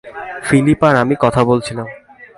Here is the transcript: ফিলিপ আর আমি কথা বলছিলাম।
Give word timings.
ফিলিপ 0.43 0.81
আর 0.83 0.95
আমি 0.95 1.15
কথা 1.19 1.41
বলছিলাম। 1.43 1.87